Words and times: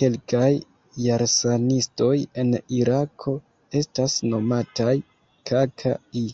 Kelkaj 0.00 0.48
Jarsanistoj 1.06 2.14
en 2.44 2.54
Irako 2.78 3.36
estas 3.82 4.16
nomataj 4.32 4.96
"Kaka'i". 5.52 6.26